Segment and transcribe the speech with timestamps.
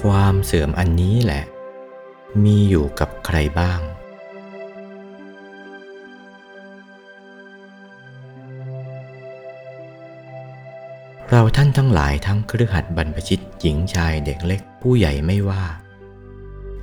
[0.00, 1.44] ความเสื่อมอันนี้แหละ
[2.44, 3.80] มีอยู่กับใครบ้าง
[11.30, 15.64] เราท่านทั้งหลายทั้งเครือขัดบรรพชิตหญิงชายเด็กเล็กผู้ใหญ่ไม่ว่า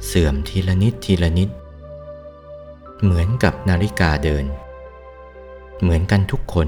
[0.05, 1.49] เสื่อมทีละนิดทีละนิด
[3.01, 4.45] เหมือนกับนาฬิกาเดิน
[5.81, 6.67] เหมือนกันทุกคน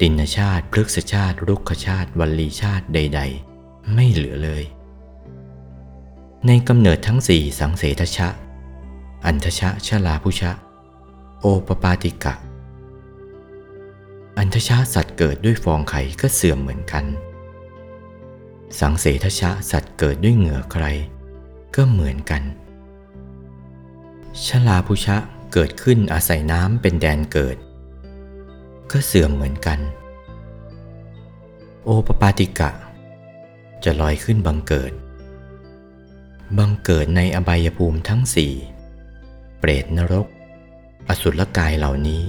[0.00, 3.49] ตินชาติพฤกษชาติรุกขชาติวัลลีชาติใด ๆ
[3.94, 4.64] ไม่เหลือเลย
[6.46, 8.28] ในกำเนิดทั้งสี่สังเสทชะ
[9.26, 10.52] อันทชะชลาพุชะ
[11.40, 12.34] โอปปาติกะ
[14.38, 17.04] อันทชาสัตว์เกิดด้วยฟองไข่ก็เสื่อมเหมือนกัน
[18.80, 20.84] สังเสทชะสัตว์เกิดด้วยเหงื่อใคร
[21.76, 22.42] ก็เหมือนกัน
[24.46, 25.16] ชลาพุชะ
[25.52, 27.56] เกิดขึ้นอาศัยน้ำเป็นแดนเกิด
[28.90, 29.78] ก็เสื่อมเหมือนกัน
[31.84, 32.70] โอปปาติกะ
[33.84, 34.92] จะลอยขึ้นบังเกิด
[36.58, 38.52] บังเกิดในอบายภูมิทั้งสี่
[39.58, 40.26] เปรตนรก
[41.08, 42.24] อสุรกายเหล่านี้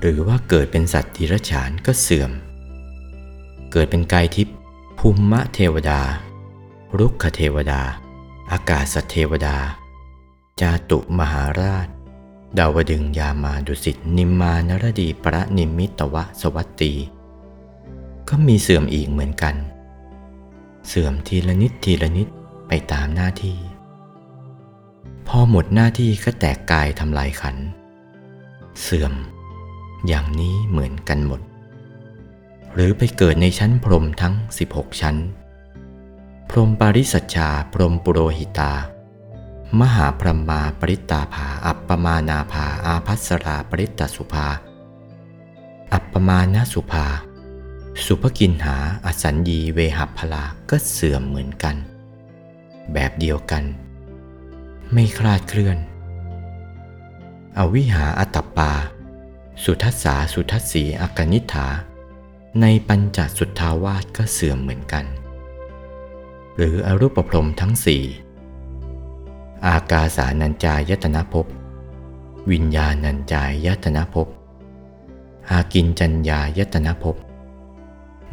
[0.00, 2.30] หรือว่าเกิดเป็นสัตว์ทิรฉานก็เสื่อม
[3.72, 4.56] เกิดเป็นกายทิพย์
[4.98, 6.00] ภูมิมะเทวดา
[6.98, 7.82] รุกขเทวดา
[8.52, 9.56] อากาศเทวดา
[10.60, 11.88] จาตุมหาราช
[12.58, 16.92] ดาวดึงยามาดุสิตนิมมานรดีประนิมิตวะสวัตตี
[18.28, 19.54] ก็มีเสื่อมอีกเหมือนกัน
[20.88, 22.28] เสื่อมทีละนิดทีละนิด
[22.68, 23.58] ไปตามหน้าที่
[25.28, 27.56] พอหมดหน้าที่ก็แตกกายทำลายขัน
[28.82, 29.12] เสื่อม
[30.06, 31.40] อย่างนี้เหมือนกันหมด
[32.74, 34.34] หรือไปเกิดในชั้นพรมทั้ง
[34.68, 35.16] 16 ชั้น
[36.50, 38.72] พรมปาริสัชชาพรมปุโรหิตา
[39.80, 44.48] มหาพรหมาปริตตาภา อัปปมานาภา อาพัสราปริตตสุภา
[45.92, 47.06] อัปปมานาสุภา
[48.04, 48.76] สุภกินหา
[49.06, 51.76] อสัญญีเวหัพลาก็เสื่อมเหมือนกัน
[52.92, 53.64] แบบเดียวกัน
[54.92, 55.78] ไม่คลาดเคลื่อน
[57.58, 58.72] อวิหาอัตตปา
[59.64, 61.68] สุทัสสาสุทัสสีอากนิฐา
[62.60, 65.04] ในปัญจสุทธาวาสก็เสื่อมเหมือนกัน
[66.56, 68.02] หรืออรูปพรมทั้งสี่
[69.66, 71.46] อากาสานัญจายตนะภพ
[72.50, 74.28] วิญญาณัญจายตนะภพ
[75.50, 77.16] อากินจัญญายตนะภพ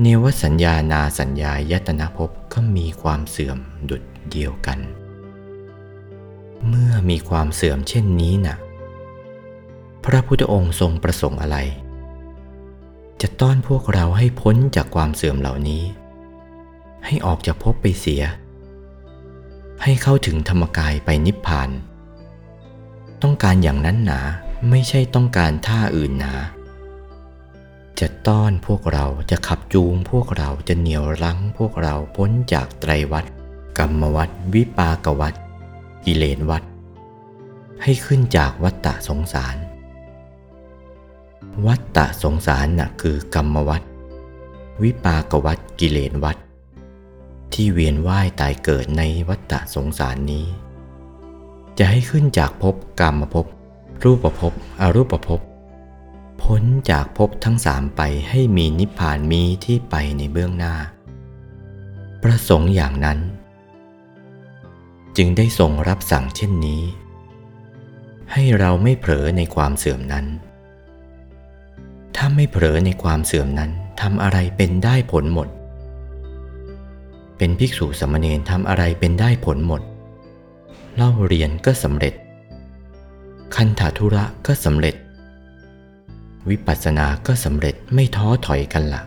[0.04, 3.58] เนวสัญญานาสัญญายตนะภพก็มีความเสื่อม
[3.90, 4.80] ดุดเดียวกัน
[6.68, 8.58] เมื่อมีความเสื่อมเช่นนี้นะ่ะ
[10.04, 11.58] พระพุทธองค์ทรงประสงค์อะไร
[13.22, 15.84] จะต้อนพวกเราให้พ้นจากความเสื่อมเหล่านี้
[17.06, 18.24] ให้ออกจากภพไปเสีย
[19.84, 21.70] ให้เข้าถึงธรรมกายไปนิพพาน
[23.22, 24.22] ต้องการอย่างนั้นหนา
[24.70, 26.34] ไม่ใช่ต้องการท่าอื่นหนา
[28.02, 33.26] จะต้อนพวกเราจะขับจูงพวกเราจะเหนี่ยวรั้งพวกเราพ้นจากไตรวัฏ
[33.78, 35.34] กรรมวัฏวิปากวัฏ
[36.06, 36.64] กิเลนวัฏ
[37.84, 39.56] ให้ขึ้นจากวัฏฏะสงสาร
[41.66, 43.84] วัฏฏะสงสารน่ะคือกรรมวัฏ
[44.84, 46.38] วิปากวัฏกิเลนวัฏ
[47.54, 50.46] ที่เวียนว่ายตายเกิดในวัฏฏะสงสารนี้
[51.78, 53.46] จะให้ขึ้นจากภพกรรมภพ
[54.04, 55.42] รูปภพอรูปภพ
[56.44, 60.75] พ้นจากภพทั้งสามไปให้มีนิพพานมีที่ไปในเบื้องหน้า
[62.23, 63.19] ประสงค์อย่างนั้น
[65.17, 66.83] จึงได้ทรงรับสั่งเช่นนี้
[68.33, 70.25] ให้เราไม่เผลอในความเสื่อมนั้น
[72.16, 73.71] ถ้าไม่เผลอในความเสื่อมนั้น
[74.01, 75.47] ทำอะไรเป็นได้ผลหมด
[77.38, 79.81] เป็นภิกษุสมณเณรทำอะไรเป็นได้ผลหมด
[80.95, 82.13] เล่าเรียนก็สำเร็จ
[83.56, 84.95] คันถาธุระก็สำเร็จ
[86.50, 89.03] วิปัสสนาก็สำเร็จไม่ท้อถอยกันละ่ะ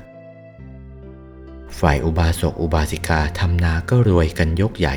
[1.79, 4.97] ฝ่ายอุบาสกอุบาสิกาทำนาก็รวยกันยกใหญ่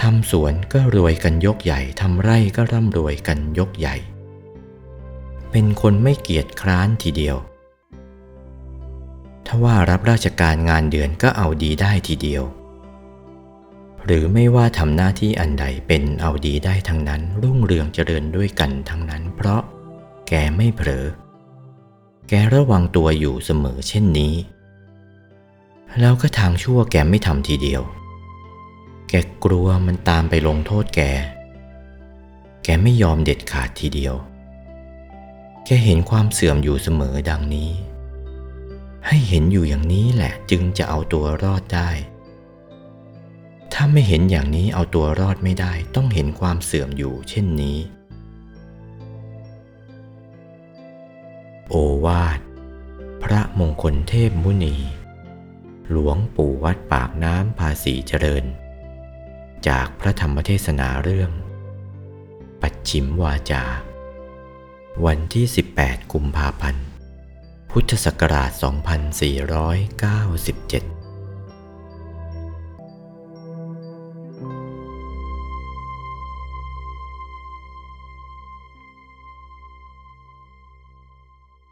[0.00, 3.96] ทำสวนก็รวยกันยกใหญ่ทำไร่ก็ร่ำรวยกันยกใหญ่
[5.50, 7.36] เป็นคนไม่เกียจคร้านทีเดียว
[9.46, 12.44] ถ้าว่ารับราชการงานเดือนก็เอาดีได้ทีเดียว
[14.04, 19.62] หรือไม่ว่าทำหน้าที่อันใดเป็นเอาดีได้ทั้งนั้นรุ่งเรืองเจริญด้วยกันทั้งนั้น เพราะ
[20.28, 21.06] แกไม่เผลอ
[22.28, 24.34] แกระวังตัวอยู่เสมอเช่นนี้
[26.00, 27.82] แล้วก็ทางชั่วแกไม่ทำทีเดียว
[29.08, 29.14] แก
[29.44, 31.00] กลัวมันตามไปลงโทษแก
[32.64, 34.14] แกไม่ยอมเด็ดขาดทีเดียว
[35.64, 37.70] แกเห็นความเสื่อมอยู่เสมอดังนี้
[39.06, 41.90] ให้เห็นอยู่อย่างนี้แหละจึงจะเอาตัวรอดได้
[43.72, 47.78] ถ้าไม่เห็นอย่างนี้เอาตัวรอดไม่ได้ต้องเห็นความเสื่อมอยู่เช่นนี้
[51.70, 51.76] โอ
[52.06, 52.40] วาท
[53.22, 54.76] พระมงคลเทพมุนี
[55.90, 58.44] หลวงปู่วัดปากน้ำภาษีเจริญ
[59.68, 61.30] จากพระธรรมเทศนาเรื่อง
[62.62, 63.64] ปัจฉิมวาจา
[65.04, 65.46] วันที่
[65.78, 66.86] 18 กุมภาพันธ์
[67.70, 70.95] พุทธศักราช 2497